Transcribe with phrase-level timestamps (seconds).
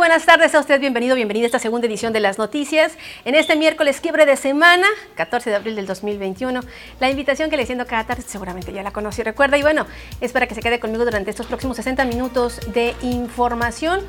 [0.00, 2.96] buenas tardes a usted, bienvenido, bienvenida a esta segunda edición de las noticias.
[3.26, 6.62] En este miércoles quiebre de semana, 14 de abril del 2021,
[7.00, 9.84] la invitación que le siento cada tarde seguramente ya la conocí, recuerda, y bueno,
[10.22, 14.00] es para que se quede conmigo durante estos próximos 60 minutos de información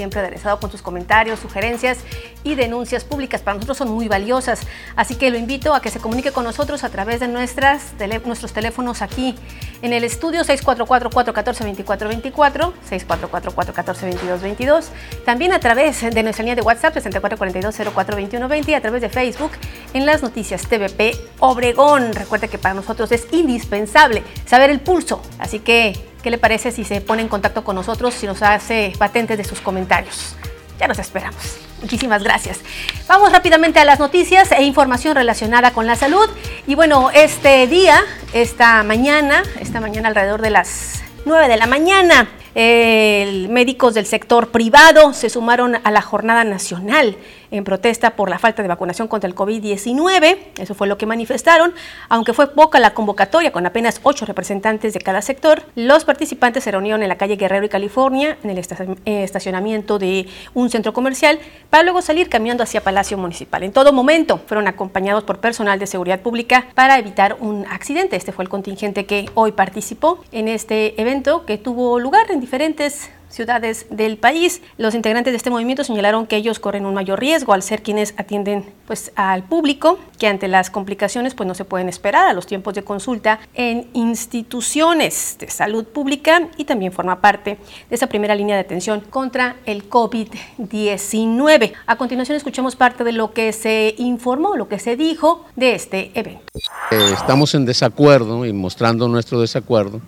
[0.00, 1.98] siempre aderezado con sus comentarios, sugerencias
[2.42, 3.42] y denuncias públicas.
[3.42, 4.62] Para nosotros son muy valiosas,
[4.96, 7.92] así que lo invito a que se comunique con nosotros a través de nuestras
[8.24, 9.34] nuestros teléfonos aquí
[9.82, 14.86] en el estudio 644-414-2424, 644-414-2222,
[15.26, 19.50] también a través de nuestra línea de WhatsApp 6442-042120 y a través de Facebook
[19.92, 22.14] en las noticias TVP Obregón.
[22.14, 26.84] Recuerde que para nosotros es indispensable saber el pulso, así que ¿Qué le parece si
[26.84, 30.36] se pone en contacto con nosotros, si nos hace patentes de sus comentarios?
[30.78, 31.58] Ya nos esperamos.
[31.80, 32.60] Muchísimas gracias.
[33.08, 36.28] Vamos rápidamente a las noticias e información relacionada con la salud.
[36.66, 38.02] Y bueno, este día,
[38.34, 45.12] esta mañana, esta mañana alrededor de las 9 de la mañana, médicos del sector privado
[45.12, 47.16] se sumaron a la jornada nacional
[47.50, 50.38] en protesta por la falta de vacunación contra el COVID-19.
[50.58, 51.74] Eso fue lo que manifestaron.
[52.08, 56.70] Aunque fue poca la convocatoria, con apenas ocho representantes de cada sector, los participantes se
[56.70, 61.38] reunieron en la calle Guerrero y California, en el eh, estacionamiento de un centro comercial,
[61.70, 63.62] para luego salir caminando hacia Palacio Municipal.
[63.62, 68.16] En todo momento fueron acompañados por personal de seguridad pública para evitar un accidente.
[68.16, 73.10] Este fue el contingente que hoy participó en este evento que tuvo lugar en diferentes
[73.30, 74.60] ciudades del país.
[74.76, 78.14] Los integrantes de este movimiento señalaron que ellos corren un mayor riesgo al ser quienes
[78.16, 82.46] atienden pues, al público, que ante las complicaciones pues, no se pueden esperar a los
[82.46, 88.34] tiempos de consulta en instituciones de salud pública y también forma parte de esa primera
[88.34, 91.72] línea de atención contra el COVID-19.
[91.86, 96.10] A continuación escuchemos parte de lo que se informó, lo que se dijo de este
[96.14, 96.42] evento.
[96.90, 100.00] Eh, estamos en desacuerdo y mostrando nuestro desacuerdo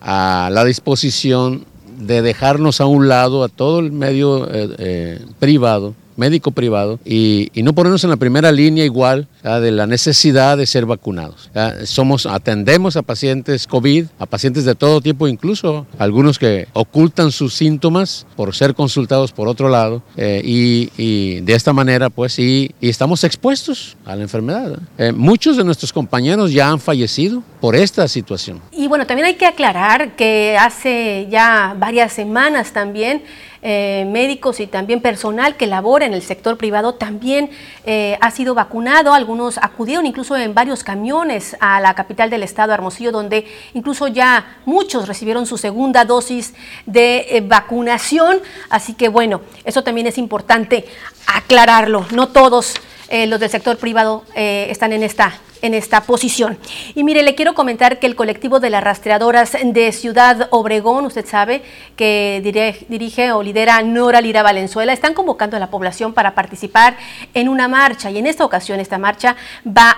[0.00, 1.66] a la disposición
[2.06, 7.50] de dejarnos a un lado a todo el medio eh, eh, privado médico privado y,
[7.62, 11.48] no ponernos en la primera línea igual de la necesidad de ser vacunados.
[11.84, 17.54] Somos, atendemos a pacientes COVID, a pacientes de todo tipo, incluso algunos que ocultan sus
[17.54, 22.88] síntomas por ser consultados por otro lado eh, y, de esta manera pues y, y
[22.88, 24.78] estamos expuestos a la enfermedad.
[24.98, 28.60] Eh, muchos de nuestros compañeros ya han fallecido por esta situación.
[28.72, 33.22] Y bueno, también hay que aclarar que hace ya varias semanas también
[33.64, 37.48] eh, médicos y también personal que labora en el sector privado también
[37.84, 39.14] eh, ha sido vacunado.
[39.14, 44.58] Algunos acudieron incluso en varios camiones a la capital del estado, Hermosillo, donde incluso ya
[44.64, 46.54] muchos recibieron su segunda dosis
[46.86, 48.40] de eh, vacunación.
[48.68, 50.84] Así que bueno, eso también es importante
[51.26, 52.04] aclararlo.
[52.10, 52.74] No todos
[53.26, 56.58] los del sector privado están en esta en esta posición.
[56.94, 61.26] Y mire, le quiero comentar que el colectivo de las rastreadoras de Ciudad Obregón, usted
[61.26, 61.62] sabe
[61.96, 62.40] que
[62.88, 66.96] dirige, o lidera Nora Lira Valenzuela, están convocando a la población para participar
[67.34, 69.36] en una marcha y en esta ocasión esta marcha
[69.66, 69.96] va,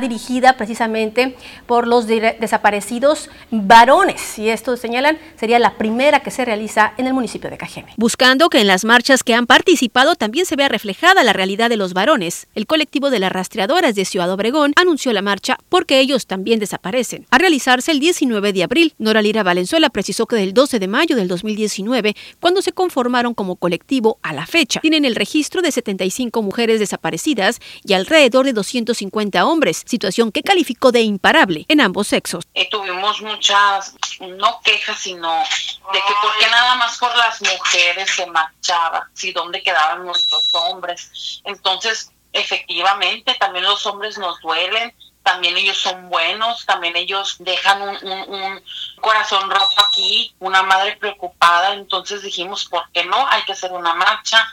[0.00, 6.92] dirigida precisamente por los desaparecidos varones y esto señalan sería la primera que se realiza
[6.96, 7.92] en el municipio de Cajeme.
[7.96, 11.76] Buscando que en las marchas que han participado también se vea reflejada la realidad de
[11.76, 16.26] los varones, el colectivo de las rastreadoras de Ciudad Obregón anunció la marcha porque ellos
[16.26, 17.26] también desaparecen.
[17.30, 21.16] A realizarse el 19 de abril, Nora Lira Valenzuela precisó que del 12 de mayo
[21.16, 26.42] del 2019, cuando se conformaron como colectivo a la fecha, tienen el registro de 75
[26.42, 32.44] mujeres desaparecidas y alrededor de 250 hombres, situación que calificó de imparable en ambos sexos.
[32.70, 35.38] Tuvimos muchas, no quejas, sino
[35.92, 40.54] de que por qué nada más por las mujeres se marchaba, si dónde quedaban nuestros
[40.54, 41.40] hombres.
[41.44, 48.62] Entonces, efectivamente, también los hombres nos duelen, también ellos son buenos, también ellos dejan un,
[49.00, 53.26] corazón roto aquí, una madre preocupada, entonces dijimos, ¿por qué no?
[53.28, 54.46] Hay que hacer una marcha.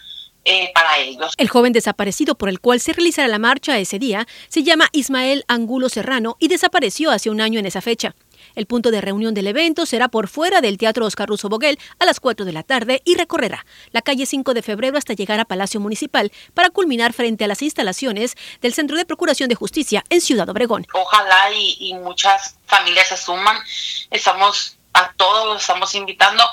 [0.47, 1.33] Eh, para ellos.
[1.37, 5.43] El joven desaparecido por el cual se realizará la marcha ese día se llama Ismael
[5.47, 8.13] Angulo Serrano y desapareció hace un año en esa fecha.
[8.55, 12.05] El punto de reunión del evento será por fuera del Teatro Oscar Russo Boguel a
[12.05, 15.45] las 4 de la tarde y recorrerá la calle 5 de febrero hasta llegar a
[15.45, 20.21] Palacio Municipal para culminar frente a las instalaciones del Centro de Procuración de Justicia en
[20.21, 20.85] Ciudad Obregón.
[20.93, 23.57] Ojalá y, muchas familias se suman.
[24.11, 26.43] Estamos a todos los estamos invitando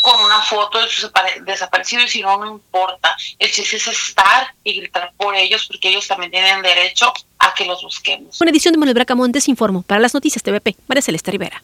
[0.00, 1.10] con una foto de su
[1.44, 3.16] desaparecido y si no, no importa.
[3.38, 7.64] El chiste es estar y gritar por ellos porque ellos también tienen derecho a que
[7.64, 8.40] los busquemos.
[8.40, 11.62] Una edición de Manuel Bracamontes informo para las noticias TVP, María Celeste Rivera.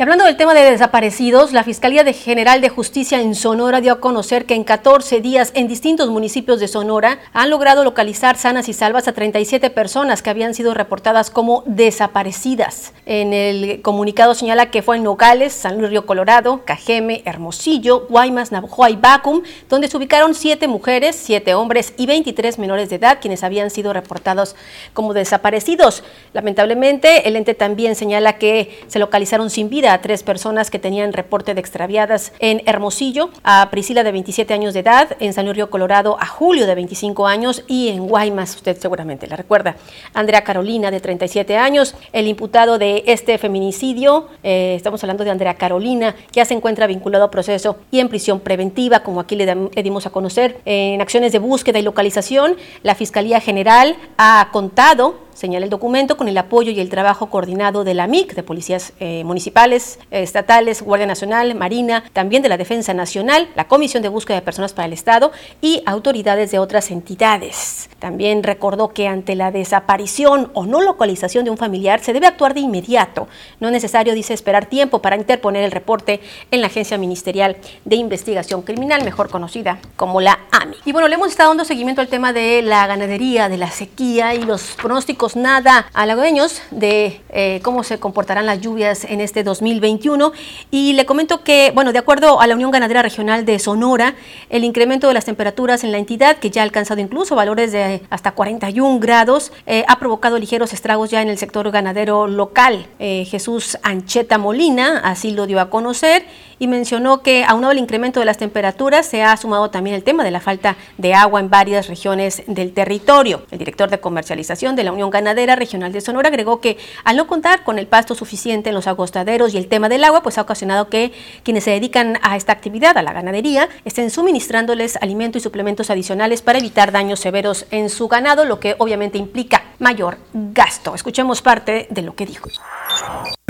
[0.00, 4.00] Y hablando del tema de desaparecidos, la Fiscalía General de Justicia en Sonora dio a
[4.00, 8.72] conocer que en 14 días en distintos municipios de Sonora han logrado localizar sanas y
[8.72, 12.94] salvas a 37 personas que habían sido reportadas como desaparecidas.
[13.04, 18.52] En el comunicado señala que fue en Nogales, San Luis Río Colorado, Cajeme, Hermosillo, Guaymas,
[18.52, 23.18] Navajo y Bacum, donde se ubicaron 7 mujeres, 7 hombres y 23 menores de edad
[23.20, 24.56] quienes habían sido reportados
[24.94, 26.04] como desaparecidos.
[26.32, 31.12] Lamentablemente, el ente también señala que se localizaron sin vida a tres personas que tenían
[31.12, 35.56] reporte de extraviadas en Hermosillo, a Priscila de 27 años de edad, en San Luis
[35.56, 39.76] Río Colorado a Julio de 25 años y en Guaymas, usted seguramente la recuerda,
[40.14, 45.54] Andrea Carolina de 37 años, el imputado de este feminicidio, eh, estamos hablando de Andrea
[45.54, 49.82] Carolina, ya se encuentra vinculado a proceso y en prisión preventiva, como aquí le, le
[49.82, 55.64] dimos a conocer, en acciones de búsqueda y localización, la Fiscalía General ha contado señala
[55.64, 59.24] el documento, con el apoyo y el trabajo coordinado de la MIC, de policías eh,
[59.24, 64.42] municipales, estatales, Guardia Nacional, Marina, también de la Defensa Nacional, la Comisión de Búsqueda de
[64.42, 65.32] Personas para el Estado
[65.62, 67.88] y autoridades de otras entidades.
[67.98, 72.52] También recordó que ante la desaparición o no localización de un familiar se debe actuar
[72.52, 73.26] de inmediato.
[73.60, 76.20] No es necesario, dice, esperar tiempo para interponer el reporte
[76.50, 80.76] en la Agencia Ministerial de Investigación Criminal, mejor conocida como la AMI.
[80.84, 84.34] Y bueno, le hemos estado dando seguimiento al tema de la ganadería, de la sequía
[84.34, 90.32] y los pronósticos nada halagüeños de eh, cómo se comportarán las lluvias en este 2021.
[90.70, 94.14] Y le comento que, bueno, de acuerdo a la Unión Ganadera Regional de Sonora,
[94.48, 98.02] el incremento de las temperaturas en la entidad, que ya ha alcanzado incluso valores de
[98.10, 102.86] hasta 41 grados, eh, ha provocado ligeros estragos ya en el sector ganadero local.
[102.98, 106.24] Eh, Jesús Ancheta Molina así lo dio a conocer
[106.58, 110.24] y mencionó que aunado al incremento de las temperaturas se ha sumado también el tema
[110.24, 113.42] de la falta de agua en varias regiones del territorio.
[113.50, 115.19] El director de comercialización de la Unión Ganadera
[115.56, 119.54] Regional de Sonora agregó que al no contar con el pasto suficiente en los agostaderos
[119.54, 121.12] y el tema del agua, pues ha ocasionado que
[121.42, 126.42] quienes se dedican a esta actividad, a la ganadería, estén suministrándoles alimento y suplementos adicionales
[126.42, 130.94] para evitar daños severos en su ganado, lo que obviamente implica mayor gasto.
[130.94, 132.48] Escuchemos parte de lo que dijo.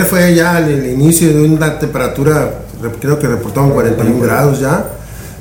[0.08, 2.62] Fue ya el, inicio de una temperatura,
[3.00, 4.84] creo que reportaron 41 grados ya,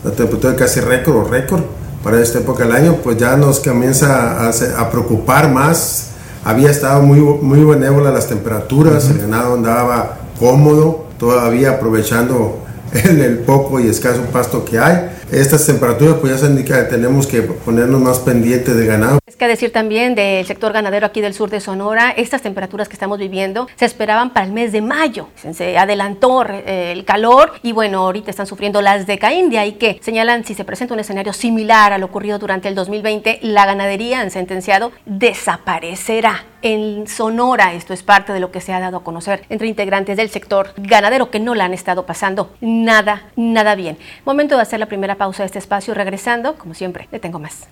[0.04, 1.64] la temperatura casi récord o récord
[2.04, 6.12] para esta época del año, pues ya nos comienza a, preocupar más.
[6.44, 12.60] Había estado muy, muy benévola las temperaturas, el ganado andaba cómodo, todavía aprovechando
[12.94, 16.90] el, el poco y escaso pasto que hay estas temperaturas pues ya se indica que
[16.90, 19.20] tenemos que ponernos más pendientes de ganado.
[19.26, 22.94] Es que decir también del sector ganadero aquí del sur de Sonora, estas temperaturas que
[22.94, 25.28] estamos viviendo se esperaban para el mes de mayo.
[25.54, 29.74] Se adelantó eh, el calor y bueno, ahorita están sufriendo las de Caín, de ahí
[29.74, 33.66] que señalan si se presenta un escenario similar a lo ocurrido durante el 2020, la
[33.66, 37.74] ganadería, han sentenciado, desaparecerá en Sonora.
[37.74, 40.74] Esto es parte de lo que se ha dado a conocer entre integrantes del sector
[40.78, 43.98] ganadero que no la han estado pasando nada, nada bien.
[44.26, 45.94] Momento de hacer la primera pausa de este espacio.
[45.94, 47.68] Regresando, como siempre, le tengo más.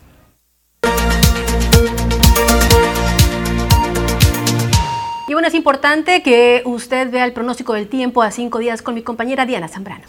[5.28, 8.96] Y bueno, es importante que usted vea el pronóstico del tiempo a cinco días con
[8.96, 10.06] mi compañera Diana Zambrano.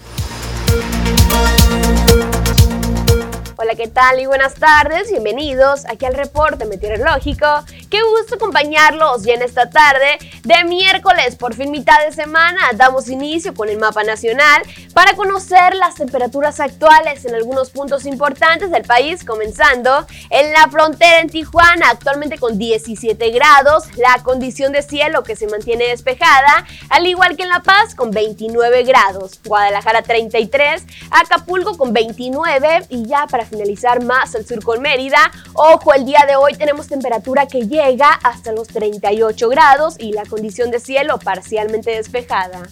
[3.61, 4.21] Hola, ¿qué tal?
[4.21, 7.45] Y buenas tardes, bienvenidos aquí al reporte meteorológico.
[7.91, 13.09] Qué gusto acompañarlos y en esta tarde de miércoles, por fin mitad de semana, damos
[13.09, 14.63] inicio con el mapa nacional
[14.95, 21.19] para conocer las temperaturas actuales en algunos puntos importantes del país, comenzando en la frontera
[21.19, 27.09] en Tijuana, actualmente con 17 grados, la condición de cielo que se mantiene despejada, al
[27.09, 33.27] igual que en La Paz con 29 grados, Guadalajara 33, Acapulco con 29 y ya
[33.27, 35.31] para finalizar más al sur con Mérida.
[35.55, 40.25] Ojo, el día de hoy tenemos temperatura que llega hasta los 38 grados y la
[40.25, 42.63] condición de cielo parcialmente despejada.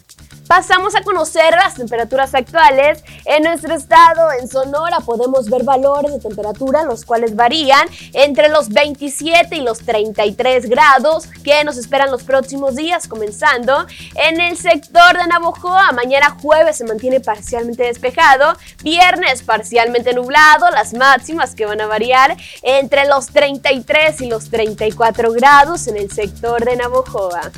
[0.47, 3.03] Pasamos a conocer las temperaturas actuales.
[3.25, 8.69] En nuestro estado, en Sonora, podemos ver valores de temperatura, los cuales varían entre los
[8.69, 15.19] 27 y los 33 grados que nos esperan los próximos días, comenzando en el sector
[15.19, 15.91] de Navojoa.
[15.93, 22.37] Mañana jueves se mantiene parcialmente despejado, viernes parcialmente nublado, las máximas que van a variar
[22.63, 27.53] entre los 33 y los 34 grados en el sector de Navojoa.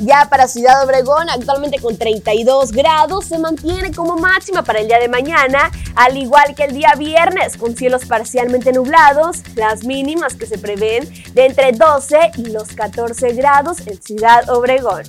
[0.00, 4.98] Ya para Ciudad Obregón, actualmente con 32 grados, se mantiene como máxima para el día
[4.98, 10.46] de mañana, al igual que el día viernes, con cielos parcialmente nublados, las mínimas que
[10.46, 15.02] se prevén de entre 12 y los 14 grados en Ciudad Obregón.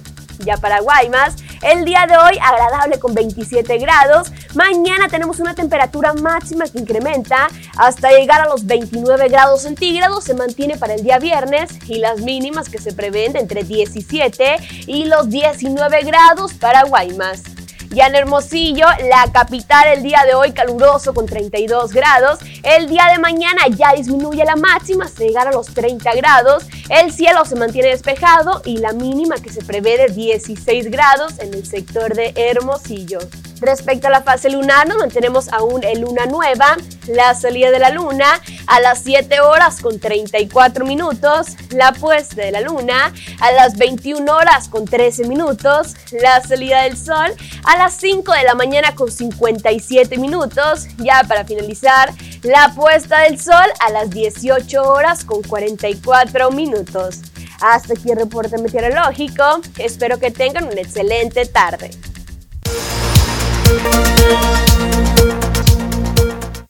[0.44, 6.14] Ya para Guaymas, el día de hoy agradable con 27 grados, Mañana tenemos una temperatura
[6.14, 10.26] máxima que incrementa hasta llegar a los 29 grados centígrados.
[10.26, 14.58] Se mantiene para el día viernes y las mínimas que se prevén entre 17
[14.88, 17.44] y los 19 grados para Guaymas.
[17.92, 22.40] Ya en Hermosillo, la capital, el día de hoy caluroso con 32 grados.
[22.64, 26.64] El día de mañana ya disminuye la máxima hasta llegar a los 30 grados.
[26.88, 31.54] El cielo se mantiene despejado y la mínima que se prevé de 16 grados en
[31.54, 33.20] el sector de Hermosillo.
[33.62, 37.92] Respecto a la fase lunar, nos mantenemos aún en luna nueva, la salida de la
[37.92, 43.78] luna a las 7 horas con 34 minutos, la puesta de la luna a las
[43.78, 48.94] 21 horas con 13 minutos, la salida del sol a las 5 de la mañana
[48.94, 55.42] con 57 minutos, ya para finalizar, la puesta del sol a las 18 horas con
[55.42, 57.22] 44 minutos.
[57.60, 61.90] Hasta aquí el reporte meteorológico, espero que tengan una excelente tarde.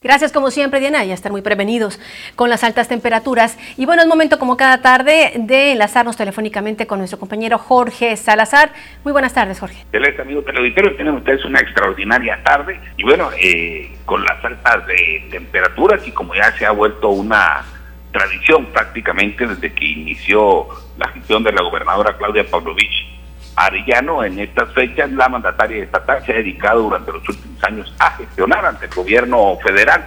[0.02, 2.00] Gracias como siempre Diana, ya están muy prevenidos
[2.34, 3.56] con las altas temperaturas.
[3.76, 8.72] Y bueno, es momento como cada tarde de enlazarnos telefónicamente con nuestro compañero Jorge Salazar.
[9.04, 9.80] Muy buenas tardes Jorge.
[9.82, 15.28] Excelente amigo teleauditorio, tienen ustedes una extraordinaria tarde y bueno, eh, con las altas de
[15.30, 17.62] temperaturas y como ya se ha vuelto una
[18.10, 20.66] tradición prácticamente desde que inició
[20.98, 23.11] la gestión de la gobernadora Claudia Pavlovich
[23.56, 28.10] Arellano, en estas fechas, la mandataria estatal se ha dedicado durante los últimos años a
[28.12, 30.04] gestionar ante el gobierno federal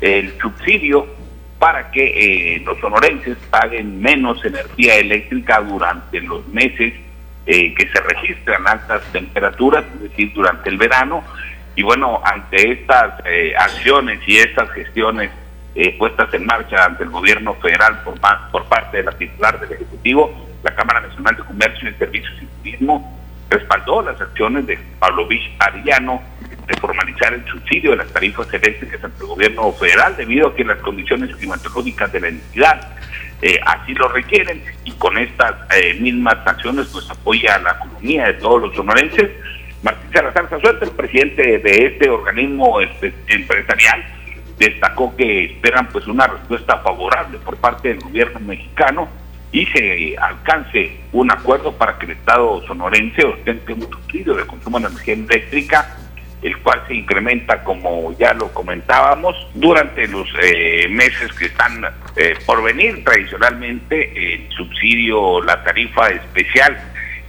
[0.00, 1.06] el subsidio
[1.58, 2.04] para que
[2.56, 6.92] eh, los sonorenses paguen menos energía eléctrica durante los meses
[7.46, 11.24] eh, que se registran altas temperaturas, es decir, durante el verano.
[11.74, 15.30] Y bueno, ante estas eh, acciones y estas gestiones
[15.98, 18.14] puestas en marcha ante el gobierno federal por,
[18.52, 22.46] por parte de la titular del Ejecutivo, la Cámara Nacional de Comercio y Servicios y
[22.46, 26.22] Turismo respaldó las acciones de Pablo Vich Arillano
[26.66, 30.64] de formalizar el subsidio de las tarifas eléctricas ante el gobierno federal debido a que
[30.64, 32.96] las condiciones climatológicas de la entidad
[33.42, 38.34] eh, así lo requieren y con estas eh, mismas acciones pues apoya la economía de
[38.34, 39.30] todos los sonorenses.
[39.82, 44.02] Martín Salazar Suelta, el presidente de este organismo este, empresarial,
[44.58, 49.10] destacó que esperan pues una respuesta favorable por parte del gobierno mexicano
[49.54, 54.80] y se alcance un acuerdo para que el Estado sonorense ostente un subsidio de consumo
[54.80, 55.96] de energía eléctrica,
[56.42, 61.84] el cual se incrementa, como ya lo comentábamos, durante los eh, meses que están
[62.16, 63.04] eh, por venir.
[63.04, 66.76] Tradicionalmente, el subsidio, la tarifa especial,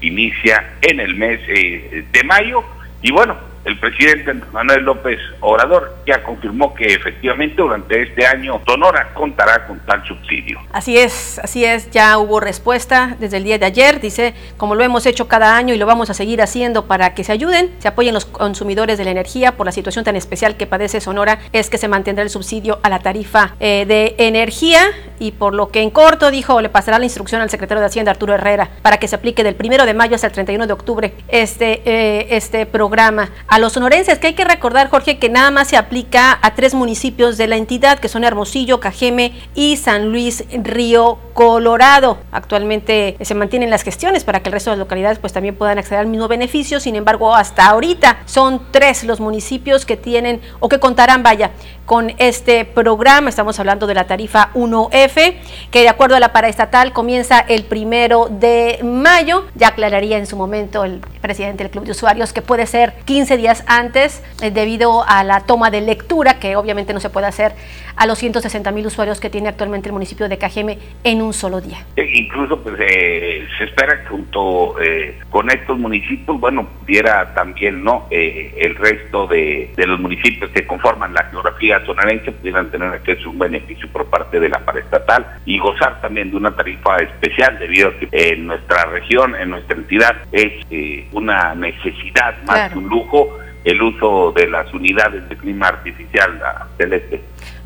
[0.02, 2.64] inicia en el mes eh, de mayo.
[3.04, 9.12] Y bueno, el presidente Manuel López Obrador ya confirmó que efectivamente durante este año Sonora
[9.14, 10.60] contará con tal subsidio.
[10.72, 14.84] Así es, así es, ya hubo respuesta desde el día de ayer, dice, como lo
[14.84, 17.88] hemos hecho cada año y lo vamos a seguir haciendo para que se ayuden, se
[17.88, 21.70] apoyen los consumidores de la energía por la situación tan especial que padece Sonora, es
[21.70, 24.82] que se mantendrá el subsidio a la tarifa eh, de energía
[25.20, 28.12] y por lo que en corto dijo, le pasará la instrucción al secretario de Hacienda
[28.12, 31.14] Arturo Herrera para que se aplique del primero de mayo hasta el 31 de octubre
[31.28, 35.70] este, eh, este programa a los sonorenses, que hay que recordar, Jorge, que nada más
[35.70, 40.44] se aplica a tres municipios de la entidad, que son Hermosillo, Cajeme y San Luis
[40.52, 42.18] Río Colorado.
[42.34, 45.78] Actualmente se mantienen las gestiones para que el resto de las localidades pues también puedan
[45.78, 50.68] acceder al mismo beneficio, sin embargo, hasta ahorita son tres los municipios que tienen o
[50.68, 51.52] que contarán, vaya,
[51.86, 53.30] con este programa.
[53.30, 55.38] Estamos hablando de la tarifa 1F,
[55.72, 59.46] que de acuerdo a la paraestatal comienza el primero de mayo.
[59.56, 63.38] Ya aclararía en su momento el presidente del Club de Usuarios que puede ser 15
[63.38, 67.54] días antes eh, debido a la toma de lectura, que obviamente no se puede hacer
[67.96, 71.62] a los 160 mil usuarios que tiene actualmente el municipio de Cajeme en un solo
[71.62, 71.86] día.
[71.96, 77.84] E incluso pues eh, se espera que junto eh, con estos municipios, bueno, pudiera también
[77.84, 83.28] no el resto de, de los municipios que conforman la geografía sonorense pudieran tener acceso
[83.28, 87.58] a un beneficio por parte de la paraestatal y gozar también de una tarifa especial
[87.60, 92.78] debido a que en nuestra región, en nuestra entidad, es eh, una necesidad más que
[92.78, 93.35] un lujo
[93.66, 96.40] el uso de las unidades de clima artificial
[96.78, 97.22] celeste.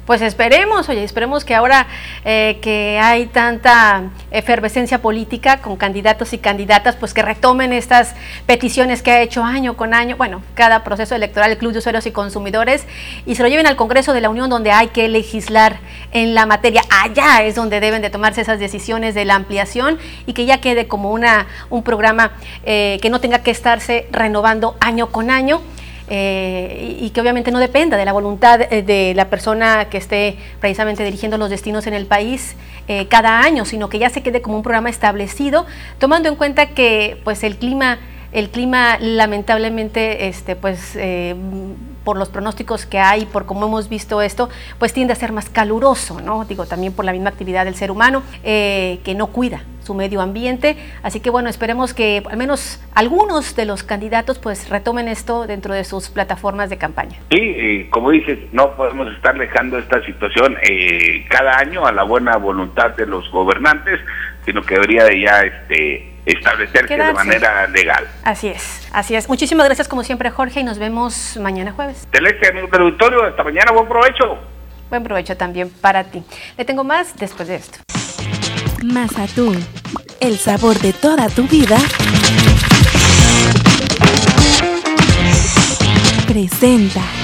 [0.09, 1.85] Pues esperemos, oye, esperemos que ahora
[2.25, 8.15] eh, que hay tanta efervescencia política con candidatos y candidatas, pues que retomen estas
[8.47, 12.07] peticiones que ha hecho año con año, bueno, cada proceso electoral, el Club de Usuarios
[12.07, 12.87] y Consumidores,
[13.27, 15.77] y se lo lleven al Congreso de la Unión donde hay que legislar
[16.11, 16.81] en la materia.
[17.03, 20.87] Allá es donde deben de tomarse esas decisiones de la ampliación y que ya quede
[20.87, 22.31] como una, un programa
[22.63, 25.61] eh, que no tenga que estarse renovando año con año
[26.11, 30.37] eh, y, que obviamente no dependa de la voluntad eh, de la persona que esté
[30.59, 32.55] precisamente dirigiendo los destinos en el país
[32.87, 35.67] eh, cada año, sino que ya se quede como un programa establecido,
[35.99, 37.99] tomando en cuenta que pues el clima
[38.31, 40.95] el clima lamentablemente este pues
[42.03, 45.49] por los pronósticos que hay, por cómo hemos visto esto, pues tiende a ser más
[45.49, 46.45] caluroso, ¿no?
[46.45, 50.21] Digo, también por la misma actividad del ser humano eh, que no cuida su medio
[50.21, 50.77] ambiente.
[51.01, 55.73] Así que bueno, esperemos que al menos algunos de los candidatos pues retomen esto dentro
[55.73, 57.17] de sus plataformas de campaña.
[57.31, 62.37] Sí, como dices, no podemos estar dejando esta situación eh, cada año a la buena
[62.37, 63.99] voluntad de los gobernantes,
[64.45, 68.07] sino que debería de ya este, establecerse de manera legal.
[68.23, 69.27] Así es, así es.
[69.29, 72.07] Muchísimas gracias como siempre Jorge y nos vemos mañana jueves.
[72.11, 74.37] Celeste, amigo del auditorio, hasta mañana, buen provecho.
[74.89, 76.23] Buen provecho también para ti.
[76.57, 77.79] Le tengo más después de esto.
[78.83, 79.63] Mazatún,
[80.19, 81.77] el sabor de toda tu vida.
[86.27, 87.18] Presenta.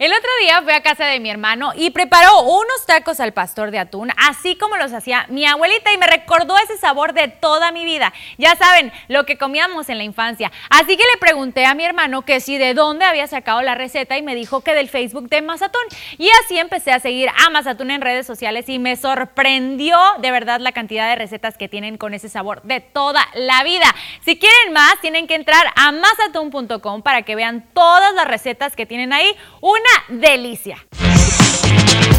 [0.00, 3.70] El otro día fui a casa de mi hermano y preparó unos tacos al pastor
[3.70, 7.70] de atún, así como los hacía mi abuelita y me recordó ese sabor de toda
[7.70, 8.14] mi vida.
[8.38, 10.50] Ya saben, lo que comíamos en la infancia.
[10.70, 14.16] Así que le pregunté a mi hermano que si de dónde había sacado la receta
[14.16, 15.84] y me dijo que del Facebook de Mazatún.
[16.16, 20.60] Y así empecé a seguir a Mazatún en redes sociales y me sorprendió de verdad
[20.60, 23.94] la cantidad de recetas que tienen con ese sabor de toda la vida.
[24.24, 28.86] Si quieren más, tienen que entrar a mazatún.com para que vean todas las recetas que
[28.86, 29.36] tienen ahí.
[29.60, 30.76] Una delicia.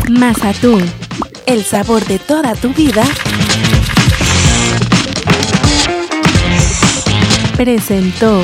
[0.10, 0.84] Mazatún,
[1.46, 3.04] el sabor de toda tu vida.
[7.56, 8.44] Presentó.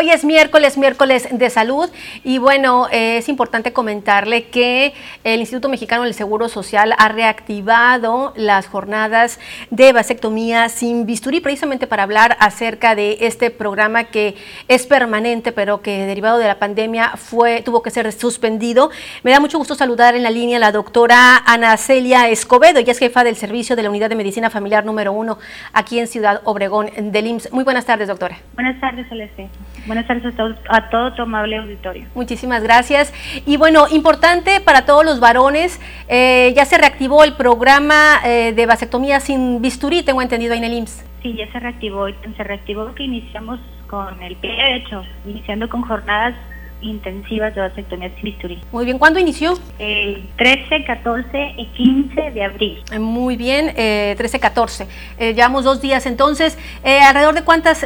[0.00, 1.90] Hoy es miércoles, miércoles de salud
[2.24, 8.32] y bueno, eh, es importante comentarle que el Instituto Mexicano del Seguro Social ha reactivado
[8.34, 9.38] las jornadas
[9.68, 14.36] de vasectomía sin bisturí precisamente para hablar acerca de este programa que
[14.68, 18.90] es permanente pero que derivado de la pandemia fue tuvo que ser suspendido.
[19.22, 22.92] Me da mucho gusto saludar en la línea a la doctora Ana Celia Escobedo, ella
[22.92, 25.36] es jefa del servicio de la Unidad de Medicina Familiar número uno
[25.74, 27.52] aquí en Ciudad Obregón del IMSS.
[27.52, 28.38] Muy buenas tardes, doctora.
[28.54, 29.50] Buenas tardes, Celeste.
[29.90, 32.06] Buenas tardes a todo, a todo tu amable auditorio.
[32.14, 33.12] Muchísimas gracias.
[33.44, 38.66] Y bueno, importante para todos los varones, eh, ya se reactivó el programa eh, de
[38.66, 41.04] vasectomía sin bisturí, tengo entendido ahí en el IMSS.
[41.24, 46.36] Sí, ya se reactivó, se reactivó que iniciamos con el pie derecho, iniciando con jornadas
[46.82, 48.30] intensivas de vasectomía sin.
[48.72, 49.58] Muy bien, ¿cuándo inició?
[49.78, 52.82] El 13, 14 y 15 de abril.
[52.92, 54.86] Eh, muy bien, eh, 13, 14.
[55.18, 56.58] Eh, llevamos dos días entonces.
[56.84, 57.84] Eh, ¿Alrededor de cuántos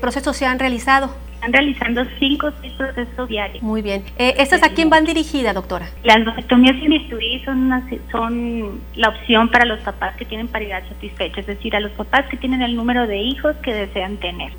[0.00, 1.10] procesos se han realizado?
[1.38, 3.62] Están realizando cinco o seis procesos diarios.
[3.62, 4.02] Muy bien.
[4.18, 5.86] Eh, ¿Estas a quién van dirigidas, doctora?
[6.02, 7.70] Las vasectomías sin bisturí son,
[8.10, 12.26] son la opción para los papás que tienen paridad satisfecha, es decir, a los papás
[12.28, 14.52] que tienen el número de hijos que desean tener.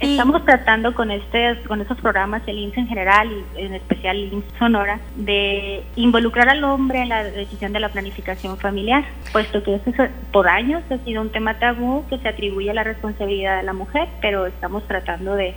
[0.00, 4.32] Estamos tratando con este, con estos programas, el INSS en general y en especial el
[4.32, 9.74] INSS Sonora, de involucrar al hombre en la decisión de la planificación familiar, puesto que
[9.74, 9.92] eso
[10.32, 13.74] por años ha sido un tema tabú que se atribuye a la responsabilidad de la
[13.74, 15.54] mujer, pero estamos tratando de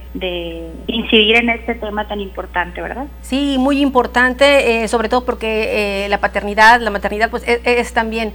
[0.88, 3.08] incidir en este tema tan importante, ¿verdad?
[3.21, 7.93] Sí, muy importante, eh, sobre todo porque eh, la paternidad, la maternidad, pues es, es
[7.93, 8.34] también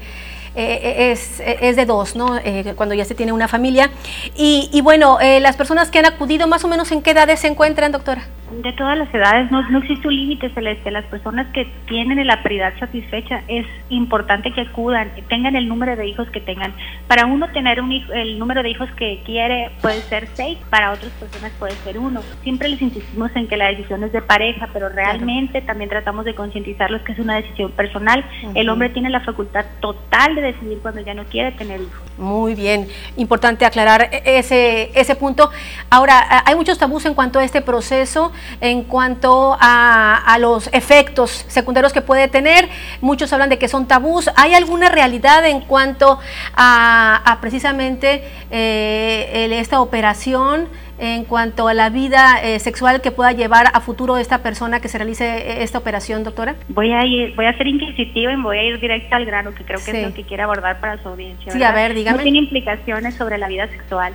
[0.56, 2.36] eh, es, es, de dos, ¿no?
[2.38, 3.90] Eh, cuando ya se tiene una familia.
[4.36, 7.40] Y, y bueno, eh, las personas que han acudido, más o menos, ¿en qué edades
[7.40, 8.22] se encuentran, doctora?
[8.62, 10.90] De todas las edades, no, no existe un límite celeste.
[10.90, 16.06] Las personas que tienen la paridad satisfecha es importante que acudan, tengan el número de
[16.06, 16.72] hijos que tengan.
[17.08, 20.92] Para uno tener un hijo, el número de hijos que quiere puede ser seis, para
[20.92, 22.22] otras personas puede ser uno.
[22.42, 26.34] Siempre les insistimos en que la decisión es de pareja, pero realmente también tratamos de
[26.34, 28.24] concientizarlos que es una decisión personal.
[28.54, 32.00] El hombre tiene la facultad total de decidir cuando ya no quiere tener hijos.
[32.18, 35.50] Muy bien, importante aclarar e-, ese, ese punto.
[35.90, 41.44] Ahora, hay muchos tabús en cuanto a este proceso, en cuanto a, a los efectos
[41.48, 42.68] secundarios que puede tener.
[43.00, 44.30] Muchos hablan de que son tabús.
[44.36, 46.18] ¿Hay alguna realidad en cuanto
[46.54, 50.68] a, precisamente eh, esta operación?
[50.98, 54.88] En cuanto a la vida eh, sexual que pueda llevar a futuro esta persona que
[54.88, 56.56] se realice eh, esta operación, doctora?
[56.68, 59.64] Voy a ir, voy a ser inquisitiva y voy a ir directa al grano, que
[59.64, 61.52] creo que es lo que quiere abordar para su audiencia.
[61.52, 62.18] Sí, a ver, dígame.
[62.18, 64.12] No tiene implicaciones sobre la vida sexual.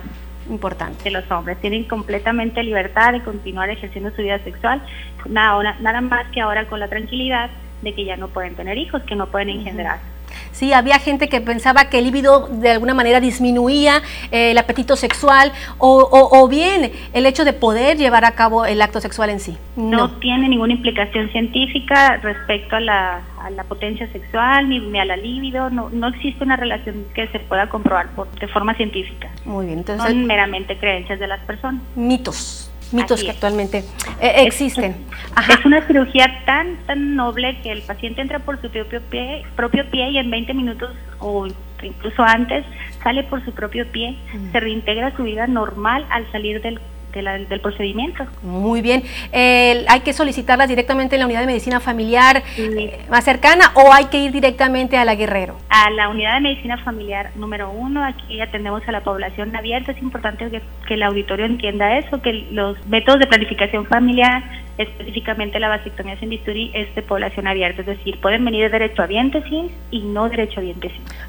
[0.50, 1.04] Importante.
[1.04, 1.60] De los hombres.
[1.60, 4.82] Tienen completamente libertad de continuar ejerciendo su vida sexual,
[5.28, 7.48] nada, nada más que ahora con la tranquilidad
[7.82, 9.98] de que ya no pueden tener hijos, que no pueden engendrar.
[10.52, 14.96] Sí, había gente que pensaba que el líbido de alguna manera disminuía eh, el apetito
[14.96, 19.30] sexual o, o, o, bien el hecho de poder llevar a cabo el acto sexual
[19.30, 19.56] en sí.
[19.76, 24.98] No, no tiene ninguna implicación científica respecto a la, a la potencia sexual ni, ni,
[24.98, 25.70] a la líbido.
[25.70, 29.30] No, no existe una relación que se pueda comprobar por, de forma científica.
[29.44, 30.06] Muy bien, entonces.
[30.06, 31.82] Son meramente creencias de las personas.
[31.96, 32.71] Mitos.
[32.94, 33.84] Mitos que actualmente
[34.20, 34.96] eh, existen.
[35.48, 39.88] Es, una cirugía tan tan noble que el paciente entra por su propio pie, propio
[39.90, 41.46] pie y en 20 minutos o
[41.82, 42.64] incluso antes
[43.02, 44.16] sale por su propio pie,
[44.52, 46.80] se reintegra a su vida normal al salir del
[47.20, 48.24] del procedimiento.
[48.42, 49.02] Muy bien.
[49.32, 54.06] ¿Hay que solicitarlas directamente en la unidad de medicina familiar eh, más cercana o hay
[54.06, 55.56] que ir directamente a la Guerrero?
[55.68, 59.92] A la unidad de medicina familiar número uno, aquí atendemos a la población abierta.
[59.92, 64.42] Es importante que, que el auditorio entienda eso, que los métodos de planificación familiar
[64.78, 69.02] específicamente la vasectomía sin bisturí es de población abierta, es decir, pueden venir de derecho
[69.02, 70.74] a sí y no derecho a sí.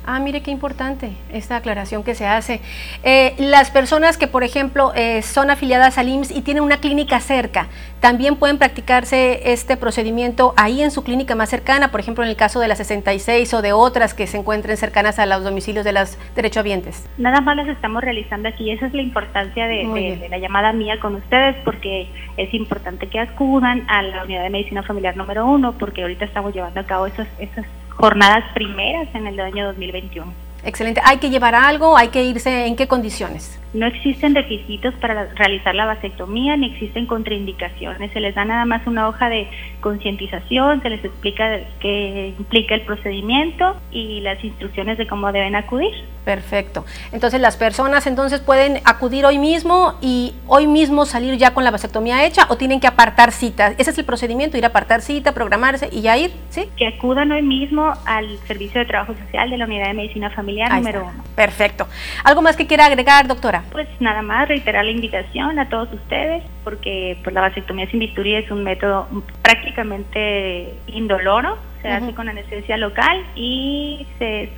[0.06, 2.62] Ah, mire qué importante esta aclaración que se hace.
[3.03, 7.19] Eh, las personas que, por ejemplo, eh, son afiliadas al IMSS y tienen una clínica
[7.19, 7.67] cerca,
[7.99, 12.36] también pueden practicarse este procedimiento ahí en su clínica más cercana, por ejemplo, en el
[12.36, 15.93] caso de la 66 o de otras que se encuentren cercanas a los domicilios de
[15.93, 17.10] las derechohabientes.
[17.17, 21.15] Nada más las estamos realizando aquí, esa es la importancia de, la llamada mía con
[21.15, 26.02] ustedes, porque es importante que acudan a la unidad de medicina familiar número uno, porque
[26.02, 30.32] ahorita estamos llevando a cabo esas, esas jornadas primeras en el año 2021.
[30.65, 31.02] Excelente.
[31.04, 31.98] ¿Hay que llevar algo?
[31.98, 33.60] ¿Hay que irse en qué condiciones?
[33.74, 38.12] No existen requisitos para realizar la vasectomía ni existen contraindicaciones.
[38.13, 39.50] Se les da nada más una hoja de
[39.82, 45.91] concientización, se les explica qué implica el procedimiento y las instrucciones de cómo deben acudir.
[46.24, 46.86] Perfecto.
[47.12, 51.72] Entonces las personas entonces pueden acudir hoy mismo y hoy mismo salir ya con la
[51.72, 53.76] vasectomía hecha o tienen que apartar citas.
[53.78, 56.70] Ese es el procedimiento, ir a apartar cita, programarse y ya ir, ¿sí?
[56.78, 60.74] Que acudan hoy mismo al Servicio de Trabajo Social de la Unidad de Medicina Familiar
[60.74, 61.24] número uno.
[61.36, 61.88] Perfecto.
[62.24, 63.64] ¿Algo más que quiera agregar, doctora?
[63.72, 68.36] Pues nada más reiterar la invitación a todos ustedes porque pues, la vasectomía sin bisturí
[68.36, 69.08] es un método
[69.42, 74.50] prácticamente indoloro se hace con anestesia local y se,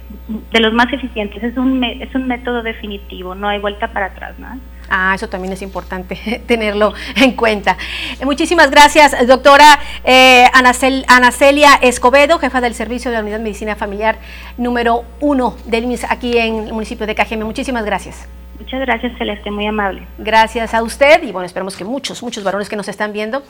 [0.51, 1.43] de los más eficientes.
[1.43, 4.37] Es un, es un método definitivo, no hay vuelta para atrás.
[4.37, 4.47] ¿no?
[4.89, 7.77] Ah, eso también es importante tenerlo en cuenta.
[8.23, 14.17] muchísimas gracias, doctora eh, Anacelia Escobedo, jefa del servicio de la Unidad de Medicina Familiar
[14.57, 17.43] número uno del MIS aquí en el municipio de Cajeme.
[17.43, 18.29] Muchísimas gracias.
[18.59, 20.03] Muchas gracias, Celeste, muy amable.
[20.17, 23.43] Gracias a usted y bueno, esperemos que muchos, muchos varones que nos están viendo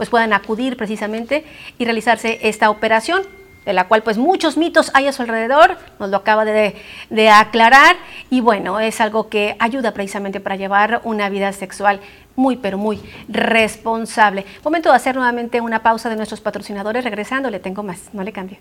[0.00, 1.44] pues puedan acudir precisamente
[1.76, 3.20] y realizarse esta operación
[3.66, 6.74] de la cual pues muchos mitos hay a su alrededor, nos lo acaba de,
[7.10, 7.96] de, aclarar
[8.30, 12.00] y bueno, es algo que ayuda precisamente para llevar una vida sexual
[12.34, 14.46] muy pero muy responsable.
[14.64, 18.32] Momento de hacer nuevamente una pausa de nuestros patrocinadores, regresando, le tengo más, no le
[18.32, 18.58] cambie.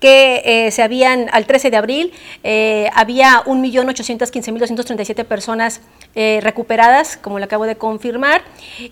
[0.00, 2.12] que eh, se habían, al 13 de abril,
[2.44, 5.80] eh, había 1.815.237 personas
[6.18, 8.40] eh, recuperadas, como lo acabo de confirmar,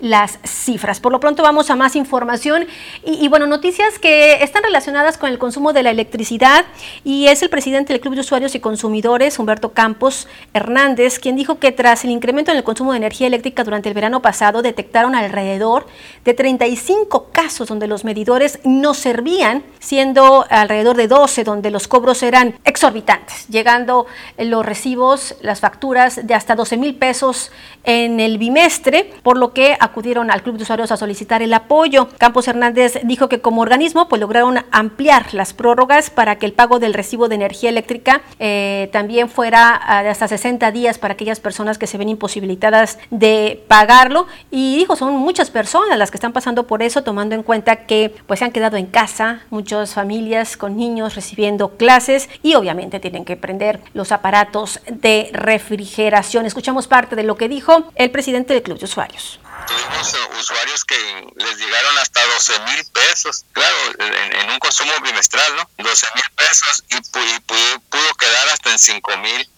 [0.00, 0.98] las cifras.
[0.98, 2.66] Por lo pronto vamos a más información
[3.04, 6.64] y, bueno, noticias que están relacionadas con el consumo de la electricidad
[7.04, 11.60] y es el presidente del Club de Usuarios y Consumidores, Humberto Campos Hernández, quien dijo
[11.60, 15.14] que tras el incremento en el consumo de energía eléctrica durante el verano pasado detectaron
[15.14, 15.86] alrededor
[16.24, 22.22] de 35 casos donde los medidores no servían, siendo alrededor de 12 donde los cobros
[22.22, 24.06] eran exorbitantes, llegando
[24.38, 27.52] los recibos, las facturas de hasta 12 mil pesos
[27.84, 32.08] en el bimestre, por lo que acudieron al Club de Usuarios a solicitar el apoyo.
[32.16, 36.78] Campos Hernández dijo que como organismo pues lograron ampliar las prórrogas para que el pago
[36.78, 41.76] del recibo de energía eléctrica eh, también fuera de hasta 60 días para aquellas personas
[41.76, 46.66] que se ven imposibilitadas de pagarlo y dijo son muchas personas las que están pasando
[46.66, 50.76] por eso tomando en cuenta que pues se han quedado en casa muchas familias con
[50.76, 56.46] niños recibiendo clases y obviamente tienen que prender los aparatos de refrigeración.
[56.46, 59.40] Escuchamos parte de lo que dijo el presidente del Club de Usuarios.
[59.66, 60.96] Tuvimos eh, usuarios que
[61.36, 65.68] les llegaron hasta 12 mil pesos, claro, en, un consumo bimestral, ¿no?
[65.78, 69.48] 12 mil pesos y, pudo, quedar hasta en 5 mil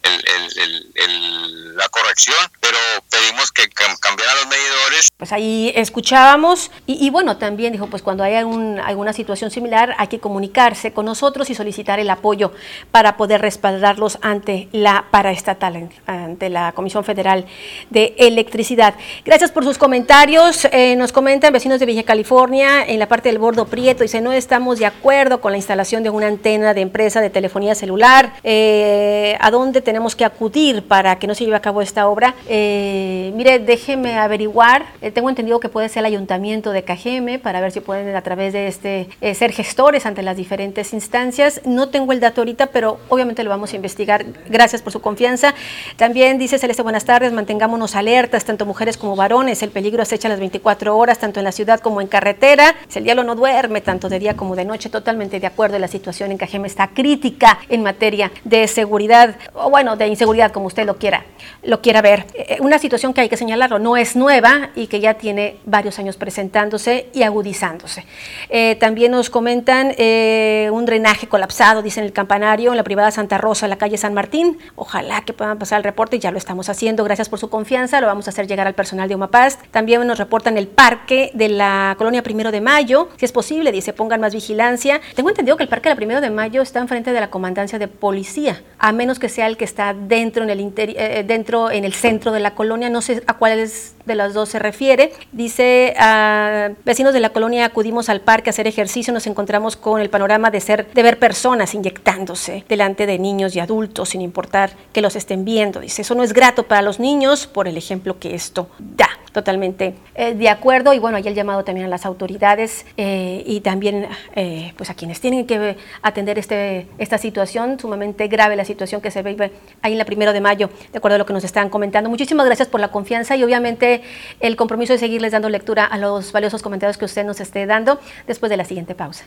[1.77, 2.79] la corrección, pero
[3.11, 5.09] pedimos que cambiaran los medidores.
[5.17, 10.21] Pues ahí escuchábamos y, bueno, también dijo, pues cuando hay alguna situación similar hay que
[10.21, 12.53] comunicarse con nosotros y solicitar el apoyo
[12.90, 17.47] para poder respaldarlos ante la paraestatal, ante la Comisión Federal
[17.90, 18.95] de Electricidad.
[19.25, 20.67] Gracias por sus comentarios.
[20.67, 24.33] Eh, nos comentan vecinos de Villa California en la parte del bordo Prieto, dice, no
[24.33, 28.35] estamos de acuerdo con la instalación de una antena de empresa de telefonía celular.
[28.45, 32.35] Eh, ¿A dónde tenemos que acudir para que no se lleve a cabo esta obra?
[32.48, 34.87] Eh, mire, déjeme averiguar.
[35.14, 38.52] tengo entendido que puede ser el ayuntamiento de Cajeme para ver si pueden a través
[38.52, 41.61] de este ser gestores ante las diferentes instancias.
[41.64, 44.24] No tengo el dato ahorita, pero obviamente lo vamos a investigar.
[44.48, 45.54] Gracias por su confianza.
[45.96, 49.62] También dice Celeste, buenas tardes, mantengámonos alertas, tanto mujeres como varones.
[49.62, 52.74] El peligro acecha las 24 horas, tanto en la ciudad como en carretera.
[52.94, 54.90] El diablo no duerme, tanto de día como de noche.
[54.90, 55.78] Totalmente de acuerdo.
[55.78, 60.66] La situación en Cajeme está crítica en materia de seguridad, o bueno, de inseguridad, como
[60.66, 61.27] usted lo quiera,
[61.62, 62.27] lo quiera ver.
[62.35, 65.99] Eh, una situación que hay que señalarlo, no es nueva y que ya tiene varios
[65.99, 68.07] años presentándose y agudizándose.
[68.49, 73.37] Eh, también nos comentan eh, un drenaje colapsado, dicen el campanario, en la privada Santa
[73.37, 74.59] Rosa, en la calle San Martín.
[74.77, 77.05] Ojalá que puedan pasar el reporte, ya lo estamos haciendo.
[77.05, 79.59] Gracias por su confianza, lo vamos a hacer llegar al personal de Omapaz.
[79.70, 83.92] También nos reportan el parque de la colonia Primero de Mayo, si es posible, dice,
[83.92, 85.01] pongan más vigilancia.
[85.14, 87.79] Tengo entendido que el parque de la Primero de Mayo está enfrente de la comandancia
[87.79, 91.84] de policía, a menos que sea el que está dentro en el, eh, dentro en
[91.84, 95.12] el centro de la colonia, no sé a cuáles de las dos se refiere.
[95.32, 100.00] Dice, a vecinos de la colonia acudimos al parque a hacer ejercicio, nos encontramos con
[100.00, 104.70] el panorama de ser de ver personas inyectándose delante de niños y adultos sin importar
[104.92, 105.80] que los estén viendo.
[105.80, 109.08] Dice, eso no es grato para los niños por el ejemplo que esto da.
[109.35, 113.62] Totalmente eh, de acuerdo y bueno, hay el llamado también a las autoridades eh, y
[113.62, 119.01] también eh, pues a quienes tienen que atender este, esta situación, sumamente grave la situación
[119.01, 119.51] que se vive
[119.83, 122.09] ahí en la primero de mayo, de acuerdo a lo que nos están comentando.
[122.09, 124.03] Muchísimas gracias por la confianza y obviamente
[124.38, 127.99] el compromiso de seguirles dando lectura a los valiosos comentarios que usted nos esté dando
[128.29, 129.25] después de la siguiente pausa.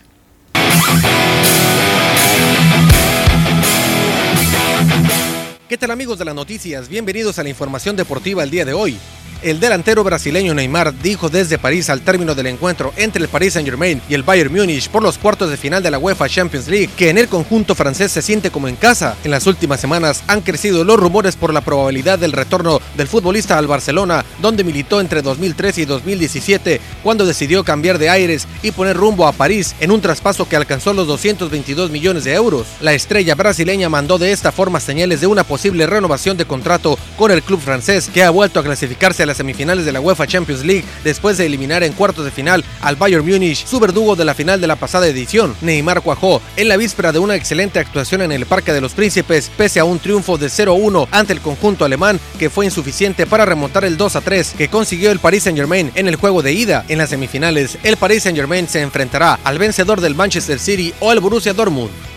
[5.68, 6.88] ¿Qué tal amigos de las noticias?
[6.88, 8.98] Bienvenidos a la información deportiva el día de hoy.
[9.44, 14.02] El delantero brasileño Neymar dijo desde París al término del encuentro entre el Paris Saint-Germain
[14.10, 17.12] y el Bayern Múnich por los cuartos de final de la UEFA Champions League que
[17.12, 19.16] en el conjunto francés se siente como en casa.
[19.24, 23.60] En las últimas semanas han crecido los rumores por la probabilidad del retorno del futbolista
[23.60, 28.98] al Barcelona, donde militó entre 2013 y 2017, cuando decidió cambiar de aires y poner
[28.98, 32.66] rumbo a París en un traspaso que alcanzó los 222 millones de euros.
[32.82, 37.30] La estrella brasileña mandó de esta forma señales de una posible renovación de contrato con
[37.30, 40.86] el club francés que ha vuelto a clasificarse las semifinales de la UEFA Champions League
[41.04, 44.60] después de eliminar en cuartos de final al Bayern Múnich, su verdugo de la final
[44.62, 45.56] de la pasada edición.
[45.62, 49.52] Neymar cuajó en la víspera de una excelente actuación en el Parque de los Príncipes,
[49.56, 53.86] pese a un triunfo de 0-1 ante el conjunto alemán que fue insuficiente para remontar
[53.86, 56.86] el 2-3 que consiguió el Paris Saint-Germain en el juego de ida.
[56.88, 61.20] En las semifinales, el Paris Saint-Germain se enfrentará al vencedor del Manchester City o al
[61.20, 62.17] Borussia Dortmund.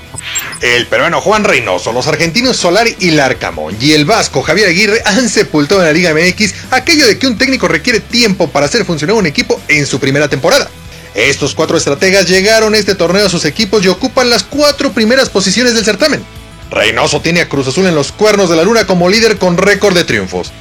[0.61, 5.29] El peruano Juan Reynoso, los argentinos Solari y Larcamón y el vasco Javier Aguirre han
[5.29, 9.17] sepultado en la Liga MX aquello de que un técnico requiere tiempo para hacer funcionar
[9.17, 10.69] un equipo en su primera temporada.
[11.15, 15.75] Estos cuatro estrategas llegaron este torneo a sus equipos y ocupan las cuatro primeras posiciones
[15.75, 16.23] del certamen.
[16.71, 19.95] Reynoso tiene a Cruz Azul en los cuernos de la luna como líder con récord
[19.95, 20.53] de triunfos.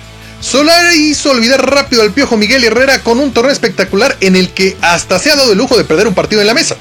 [0.42, 4.78] Solari hizo olvidar rápido al piojo Miguel Herrera con un torneo espectacular en el que
[4.82, 6.78] hasta se ha dado el lujo de perder un partido en la mesa.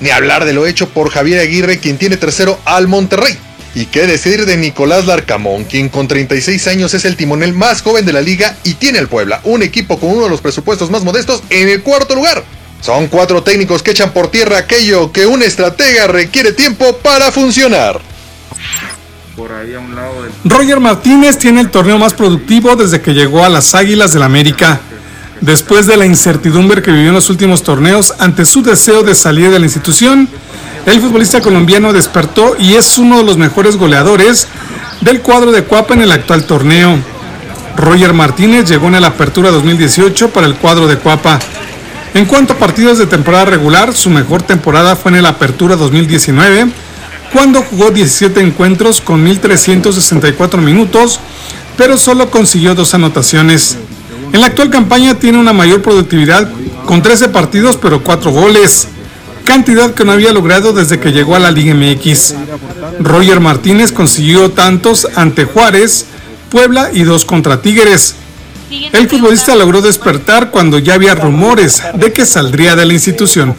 [0.00, 3.36] Ni hablar de lo hecho por Javier Aguirre, quien tiene tercero al Monterrey.
[3.74, 8.06] Y qué decir de Nicolás Larcamón, quien con 36 años es el timonel más joven
[8.06, 11.04] de la liga y tiene al Puebla, un equipo con uno de los presupuestos más
[11.04, 12.42] modestos, en el cuarto lugar.
[12.80, 18.00] Son cuatro técnicos que echan por tierra aquello que un estratega requiere tiempo para funcionar.
[20.44, 24.80] Roger Martínez tiene el torneo más productivo desde que llegó a las Águilas del América.
[25.40, 29.50] Después de la incertidumbre que vivió en los últimos torneos ante su deseo de salir
[29.50, 30.28] de la institución,
[30.84, 34.48] el futbolista colombiano despertó y es uno de los mejores goleadores
[35.00, 36.98] del cuadro de Cuapa en el actual torneo.
[37.76, 41.38] Roger Martínez llegó en la apertura 2018 para el cuadro de Cuapa.
[42.14, 46.66] En cuanto a partidos de temporada regular, su mejor temporada fue en la apertura 2019,
[47.32, 51.20] cuando jugó 17 encuentros con 1.364 minutos,
[51.76, 53.78] pero solo consiguió dos anotaciones.
[54.32, 56.50] En la actual campaña tiene una mayor productividad
[56.84, 58.88] con 13 partidos pero 4 goles,
[59.44, 62.34] cantidad que no había logrado desde que llegó a la Liga MX.
[63.00, 66.06] Roger Martínez consiguió tantos ante Juárez,
[66.50, 68.14] Puebla y dos contra Tigres.
[68.92, 73.54] El futbolista logró despertar cuando ya había rumores de que saldría de la institución.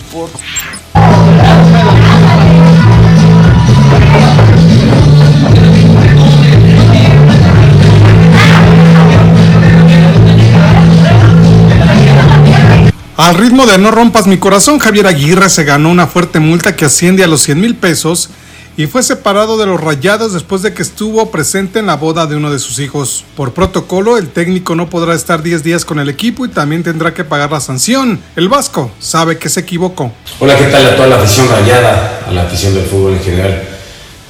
[13.20, 16.86] Al ritmo de No rompas mi corazón, Javier Aguirre se ganó una fuerte multa que
[16.86, 18.30] asciende a los 100 mil pesos
[18.78, 22.38] y fue separado de los rayados después de que estuvo presente en la boda de
[22.38, 23.26] uno de sus hijos.
[23.36, 27.14] Por protocolo, el técnico no podrá estar 10 días con el equipo y también tendrá
[27.14, 28.22] que pagar la sanción.
[28.38, 30.14] El Vasco sabe que se equivocó.
[30.40, 33.64] Hola, ¿qué tal a toda la afición rayada, a la afición del fútbol en general?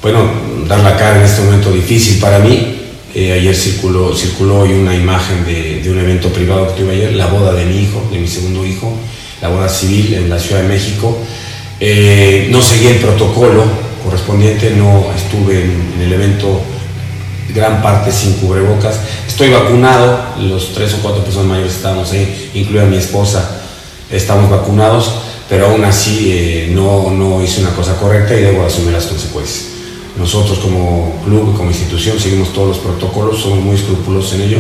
[0.02, 0.32] Bueno,
[0.68, 2.79] dar la cara en este momento difícil para mí.
[3.16, 7.26] Eh, ayer circuló, circuló hoy una imagen de, un evento privado que tuve ayer, la
[7.26, 8.94] boda de mi hijo, de mi segundo hijo,
[9.42, 11.18] la boda civil en la Ciudad de México.
[11.80, 13.64] Eh, no seguí el protocolo
[14.04, 16.62] correspondiente, no estuve en, el evento
[17.56, 19.00] gran parte sin cubrebocas.
[19.28, 23.60] Estoy vacunado, los tres o cuatro personas mayores estamos ahí, incluida mi esposa,
[24.12, 25.12] estamos vacunados,
[25.50, 29.69] pero aún así eh, no, no hice una cosa correcta y debo asumir las consecuencias.
[30.20, 34.58] Nosotros como club, como institución, seguimos todos los protocolos, somos muy escrupulosos en ello.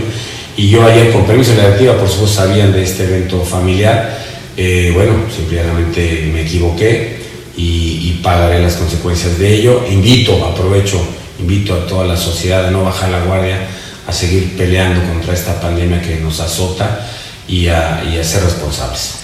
[0.56, 4.18] Y yo ayer, con permiso de la directiva, por supuesto, sabían de este evento familiar.
[4.56, 7.20] Eh, bueno, simplemente me equivoqué,
[7.60, 9.86] y, pagaré las consecuencias de ello.
[9.90, 11.02] Invito, aprovecho,
[11.40, 13.68] invito a toda la sociedad a no bajar la guardia,
[14.08, 17.08] a seguir peleando contra esta pandemia que nos azota
[17.48, 19.19] y a, y a ser responsables.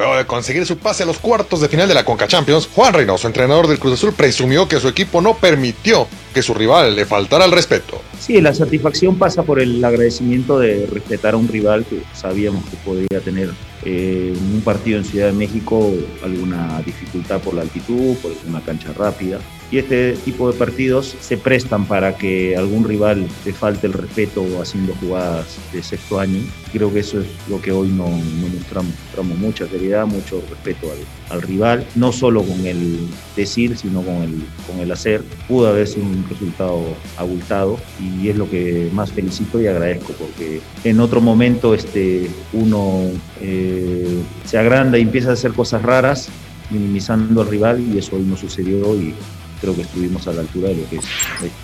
[0.00, 3.26] De conseguir su pase a los cuartos de final de la Conca Champions, Juan Reynoso,
[3.26, 7.44] entrenador del Cruz Azul, presumió que su equipo no permitió que su rival le faltara
[7.44, 8.00] el respeto.
[8.18, 12.76] Sí, la satisfacción pasa por el agradecimiento de respetar a un rival que sabíamos que
[12.78, 13.50] podría tener
[13.84, 18.92] eh, un partido en Ciudad de México alguna dificultad por la altitud, por una cancha
[18.92, 19.40] rápida.
[19.72, 24.44] Y este tipo de partidos se prestan para que algún rival le falte el respeto
[24.60, 26.40] haciendo jugadas de sexto año.
[26.72, 31.36] Creo que eso es lo que hoy no, mostramos, mostramos mucha seriedad, mucho respeto al,
[31.36, 32.98] al, rival, no solo con el
[33.36, 35.22] decir, sino con el, con el hacer.
[35.46, 36.80] Pudo haber sido un resultado
[37.16, 43.02] abultado y es lo que más felicito y agradezco porque en otro momento este, uno...
[43.40, 46.28] Eh, se agranda y empieza a hacer cosas raras,
[46.70, 49.14] minimizando al rival y eso hoy no sucedió y
[49.60, 51.04] creo que estuvimos a la altura de lo que es.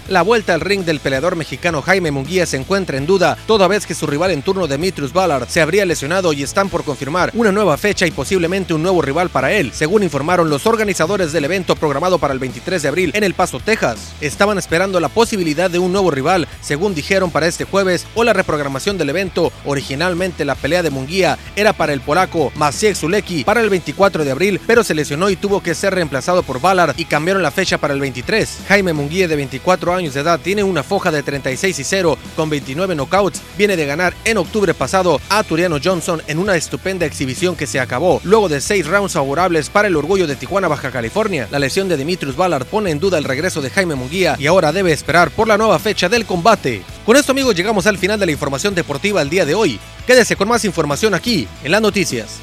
[0.09, 3.87] La vuelta al ring del peleador mexicano Jaime Munguía se encuentra en duda, toda vez
[3.87, 7.52] que su rival en turno Demetrius Ballard se habría lesionado y están por confirmar una
[7.52, 11.76] nueva fecha y posiblemente un nuevo rival para él, según informaron los organizadores del evento
[11.76, 14.14] programado para el 23 de abril en El Paso, Texas.
[14.20, 18.32] Estaban esperando la posibilidad de un nuevo rival, según dijeron para este jueves, o la
[18.32, 19.52] reprogramación del evento.
[19.64, 24.30] Originalmente la pelea de Munguía era para el polaco Maciej Zuleki para el 24 de
[24.30, 27.78] abril, pero se lesionó y tuvo que ser reemplazado por Ballard y cambiaron la fecha
[27.78, 28.62] para para el 23.
[28.66, 32.51] Jaime Munguía, de 24 años de edad, tiene una foja de 36 y 0 con
[32.51, 33.40] 29 knockouts.
[33.57, 37.79] Viene de ganar en octubre pasado a Turiano Johnson en una estupenda exhibición que se
[37.79, 41.46] acabó luego de seis rounds favorables para el orgullo de Tijuana, Baja California.
[41.53, 44.72] La lesión de Dimitrius Ballard pone en duda el regreso de Jaime Munguía y ahora
[44.72, 46.83] debe esperar por la nueva fecha del combate.
[47.05, 49.79] Con esto amigos llegamos al final de la información deportiva el día de hoy.
[50.09, 52.40] Quédese con más información aquí en las noticias.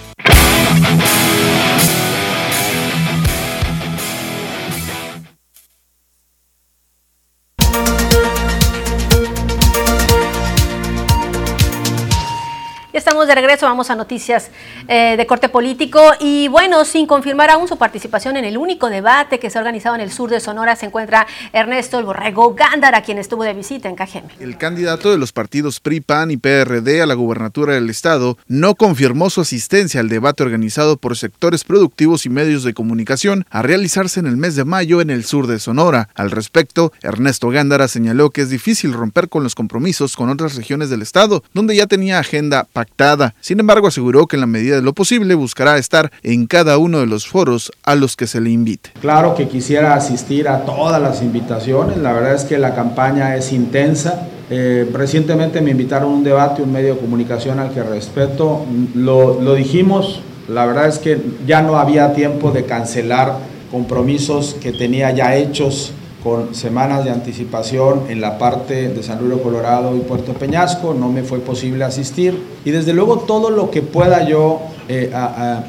[13.28, 14.50] De regreso, vamos a noticias
[14.88, 19.40] eh, de corte político y bueno, sin confirmar aún su participación en el único debate
[19.40, 23.02] que se ha organizado en el sur de Sonora, se encuentra Ernesto El Borrego Gándara,
[23.02, 24.30] quien estuvo de visita en Cajeme.
[24.40, 28.76] El candidato de los partidos PRI, PAN y PRD a la gubernatura del estado no
[28.76, 34.20] confirmó su asistencia al debate organizado por sectores productivos y medios de comunicación a realizarse
[34.20, 36.10] en el mes de mayo en el sur de Sonora.
[36.16, 40.90] Al respecto, Ernesto Gándara señaló que es difícil romper con los compromisos con otras regiones
[40.90, 43.13] del estado, donde ya tenía agenda pactada.
[43.42, 47.00] Sin embargo, aseguró que en la medida de lo posible buscará estar en cada uno
[47.00, 48.92] de los foros a los que se le invite.
[49.02, 53.52] Claro que quisiera asistir a todas las invitaciones, la verdad es que la campaña es
[53.52, 54.28] intensa.
[54.50, 59.42] Eh, recientemente me invitaron a un debate, un medio de comunicación al que respeto, lo,
[59.42, 63.38] lo dijimos, la verdad es que ya no había tiempo de cancelar
[63.72, 65.94] compromisos que tenía ya hechos
[66.24, 71.10] con semanas de anticipación en la parte de San Luis Colorado y Puerto Peñasco, no
[71.10, 72.42] me fue posible asistir.
[72.64, 75.12] Y desde luego todo lo que pueda yo eh,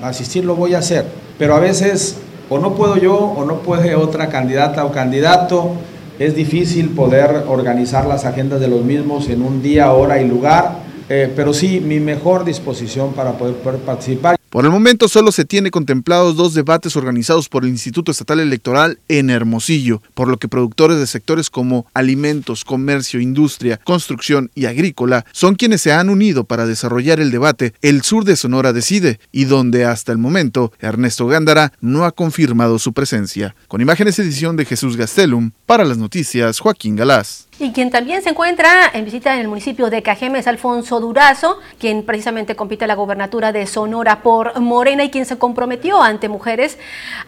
[0.03, 1.07] asistir lo voy a hacer,
[1.39, 5.73] pero a veces o no puedo yo o no puede otra candidata o candidato,
[6.19, 10.79] es difícil poder organizar las agendas de los mismos en un día, hora y lugar,
[11.09, 14.37] eh, pero sí mi mejor disposición para poder, poder participar.
[14.55, 19.01] Por el momento solo se tiene contemplados dos debates organizados por el Instituto Estatal Electoral
[19.09, 25.27] en Hermosillo, por lo que productores de sectores como alimentos, comercio, industria, construcción y agrícola
[25.33, 29.47] son quienes se han unido para desarrollar el debate El Sur de Sonora decide y
[29.47, 33.57] donde hasta el momento Ernesto Gándara no ha confirmado su presencia.
[33.67, 37.49] Con imágenes edición de Jesús Gastelum, para las noticias Joaquín Galás.
[37.61, 41.61] Y quien también se encuentra en visita en el municipio de Cajeme es Alfonso Durazo,
[41.79, 46.29] quien precisamente compite a la gobernatura de Sonora por Morena y quien se comprometió ante
[46.29, 46.79] mujeres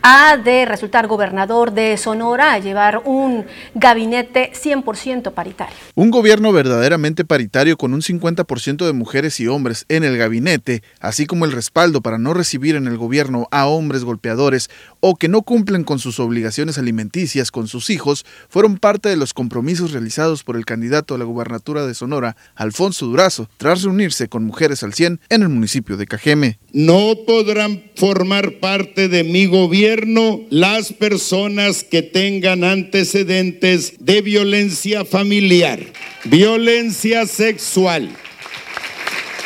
[0.03, 3.47] a de resultar gobernador de Sonora, a llevar un
[3.77, 5.77] gabinete 100% paritario.
[5.95, 11.27] Un gobierno verdaderamente paritario con un 50% de mujeres y hombres en el gabinete, así
[11.27, 15.43] como el respaldo para no recibir en el gobierno a hombres golpeadores o que no
[15.43, 20.57] cumplen con sus obligaciones alimenticias con sus hijos, fueron parte de los compromisos realizados por
[20.57, 25.21] el candidato a la gubernatura de Sonora, Alfonso Durazo, tras reunirse con mujeres al 100
[25.29, 26.59] en el municipio de Cajeme.
[26.73, 35.81] No podrán formar parte de mi gobierno las personas que tengan antecedentes de violencia familiar,
[36.25, 38.09] violencia sexual,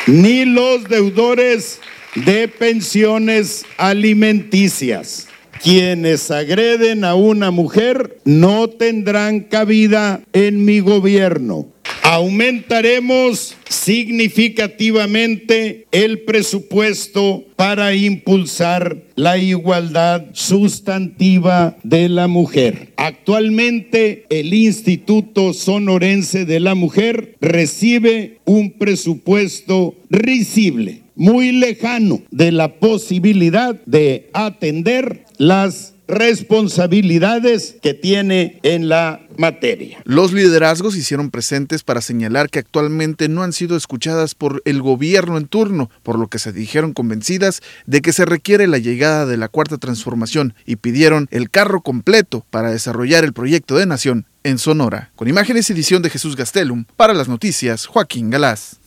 [0.07, 1.81] ni los deudores
[2.15, 5.27] de pensiones alimenticias
[5.61, 11.67] quienes agreden a una mujer no tendrán cabida en mi gobierno.
[12.03, 22.91] Aumentaremos significativamente el presupuesto para impulsar la igualdad sustantiva de la mujer.
[22.97, 32.79] Actualmente el Instituto Sonorense de la Mujer recibe un presupuesto risible, muy lejano de la
[32.79, 40.01] posibilidad de atender las responsabilidades que tiene en la materia.
[40.03, 45.37] Los liderazgos hicieron presentes para señalar que actualmente no han sido escuchadas por el gobierno
[45.37, 49.37] en turno, por lo que se dijeron convencidas de que se requiere la llegada de
[49.37, 54.57] la cuarta transformación y pidieron el carro completo para desarrollar el proyecto de nación en
[54.57, 55.11] Sonora.
[55.15, 58.79] Con imágenes y edición de Jesús Gastelum, para las noticias, Joaquín Galás.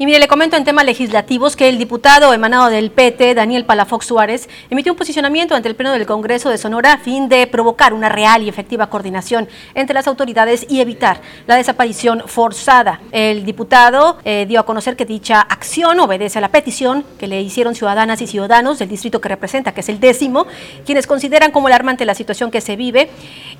[0.00, 4.06] Y mire, le comento en temas legislativos que el diputado emanado del PT, Daniel Palafox
[4.06, 7.92] Suárez, emitió un posicionamiento ante el Pleno del Congreso de Sonora a fin de provocar
[7.92, 13.00] una real y efectiva coordinación entre las autoridades y evitar la desaparición forzada.
[13.10, 17.42] El diputado eh, dio a conocer que dicha acción obedece a la petición que le
[17.42, 20.46] hicieron ciudadanas y ciudadanos del distrito que representa, que es el décimo,
[20.86, 23.10] quienes consideran como alarmante la situación que se vive.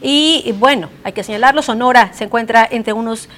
[0.01, 3.29] Y bueno, hay que señalarlo, Sonora se encuentra entre unos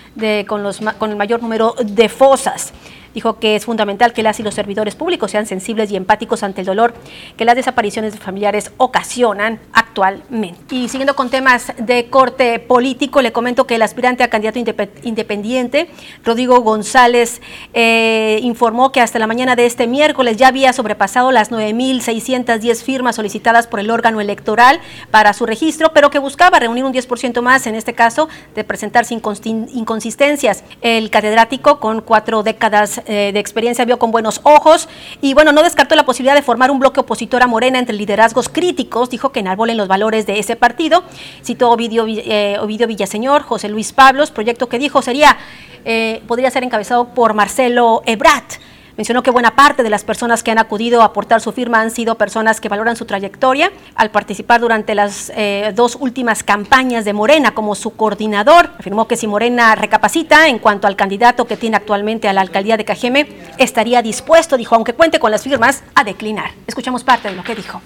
[0.99, 2.75] con el mayor número de fosas.
[3.15, 6.61] Dijo que es fundamental que las y los servidores públicos sean sensibles y empáticos ante
[6.61, 6.95] el dolor
[7.37, 10.75] que las desapariciones de familiares ocasionan actualmente.
[10.75, 14.59] Y siguiendo con temas de corte político, le comento que el aspirante a candidato
[15.03, 15.89] independiente,
[16.25, 17.41] Rodrigo González,
[17.75, 23.17] eh, informó que hasta la mañana de este miércoles ya había sobrepasado las 9.610 firmas
[23.17, 24.81] solicitadas por el órgano electoral
[25.11, 29.15] para su registro, pero que buscaba reunir un 10% más, en este caso, de presentarse
[29.15, 30.65] inconsistencias.
[30.81, 34.89] El catedrático, con cuatro décadas eh, de experiencia vio con buenos ojos
[35.21, 38.49] y bueno, no descartó la posibilidad de formar un bloque opositor a Morena entre liderazgos
[38.49, 41.03] críticos, dijo que enarbolen los valores de ese partido.
[41.45, 45.37] Citó Ovidio, eh, Ovidio Villaseñor, José Luis Pablos, proyecto que dijo sería,
[45.85, 48.55] eh, podría ser encabezado por Marcelo Ebrat
[49.01, 51.91] Mencionó que buena parte de las personas que han acudido a aportar su firma han
[51.91, 57.15] sido personas que valoran su trayectoria al participar durante las eh, dos últimas campañas de
[57.15, 58.69] Morena como su coordinador.
[58.79, 62.77] Afirmó que si Morena recapacita en cuanto al candidato que tiene actualmente a la alcaldía
[62.77, 63.27] de Cajeme,
[63.57, 66.51] estaría dispuesto, dijo, aunque cuente con las firmas, a declinar.
[66.67, 67.81] Escuchamos parte de lo que dijo.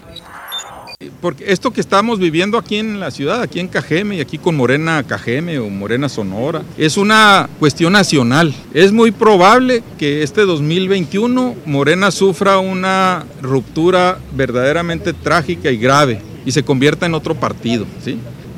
[1.20, 4.56] Porque esto que estamos viviendo aquí en la ciudad, aquí en Cajeme y aquí con
[4.56, 8.54] Morena Cajeme o Morena Sonora, es una cuestión nacional.
[8.72, 16.52] Es muy probable que este 2021 Morena sufra una ruptura verdaderamente trágica y grave y
[16.52, 17.86] se convierta en otro partido.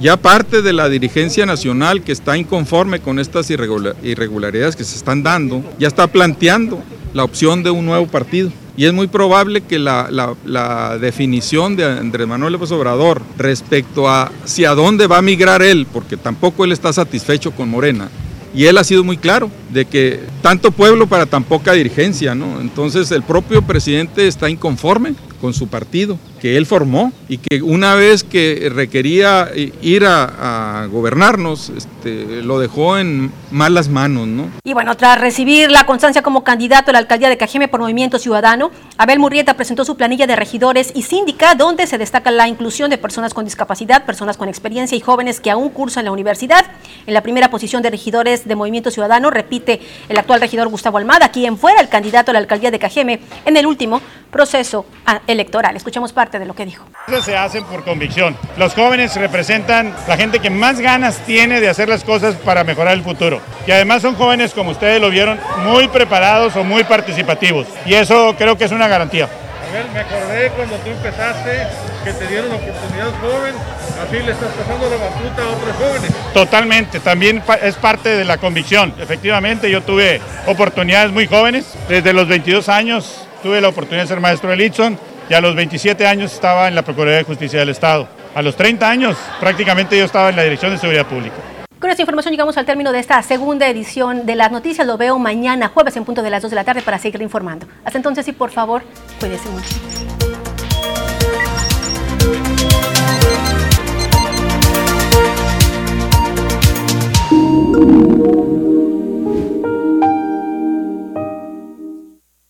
[0.00, 5.22] Ya parte de la dirigencia nacional que está inconforme con estas irregularidades que se están
[5.22, 6.82] dando, ya está planteando
[7.14, 12.26] la opción de un nuevo partido y es muy probable que la, definición de Andrés
[12.26, 16.92] Manuel López Obrador respecto a hacia dónde va a migrar él, porque tampoco él está
[16.92, 18.08] satisfecho con Morena,
[18.54, 22.60] y él ha sido muy claro de que tanto pueblo para tan poca dirigencia, ¿no?
[22.60, 27.94] Entonces el propio presidente está inconforme con su partido que él formó y que una
[27.94, 34.50] vez que requería ir a, gobernarnos, este, lo dejó en malas manos, ¿no?
[34.64, 38.18] Y bueno, tras recibir la constancia como candidato a la alcaldía de Cajeme por Movimiento
[38.18, 42.90] Ciudadano, Abel Murrieta presentó su planilla de regidores y síndica, donde se destaca la inclusión
[42.90, 46.64] de personas con discapacidad, personas con experiencia y jóvenes que aún cursan la universidad.
[47.06, 51.30] En la primera posición de regidores de Movimiento Ciudadano repite el actual regidor Gustavo Almada,
[51.30, 54.86] quien fuera el candidato a la alcaldía de Cajeme en el último proceso
[55.26, 55.76] electoral.
[55.76, 56.84] Escuchamos parte de lo que dijo.
[57.22, 58.36] Se hacen por convicción.
[58.56, 62.94] Los jóvenes representan la gente que más ganas tiene de hacer las cosas para mejorar
[62.94, 63.40] el futuro.
[63.66, 67.66] Y además son jóvenes, como ustedes lo vieron, muy preparados o muy participativos.
[67.84, 69.24] Y eso creo que es una garantía.
[69.26, 71.66] A ver, me acordé cuando tú empezaste
[72.04, 73.54] que te dieron oportunidad joven,
[74.00, 76.10] así le estás pasando la batuta a otros jóvenes.
[76.32, 78.94] Totalmente, también es parte de la convicción.
[79.00, 84.20] Efectivamente, yo tuve oportunidades muy jóvenes, desde los 22 años tuve la oportunidad de ser
[84.20, 84.98] maestro de Litson
[85.28, 88.08] y a los 27 años estaba en la Procuraduría de Justicia del Estado.
[88.34, 91.36] A los 30 años prácticamente yo estaba en la Dirección de Seguridad Pública.
[91.80, 94.86] Con esta información llegamos al término de esta segunda edición de las noticias.
[94.86, 97.66] Lo veo mañana, jueves en punto de las 2 de la tarde para seguir informando.
[97.84, 98.82] Hasta entonces y por favor,
[99.20, 100.25] cuídense mucho.